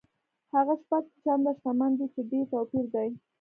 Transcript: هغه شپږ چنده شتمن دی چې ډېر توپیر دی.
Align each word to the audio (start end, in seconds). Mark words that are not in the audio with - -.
هغه 0.53 0.73
شپږ 0.81 1.03
چنده 1.23 1.51
شتمن 1.57 1.91
دی 1.97 2.07
چې 2.13 2.21
ډېر 2.29 2.45
توپیر 2.51 2.85
دی. 2.93 3.09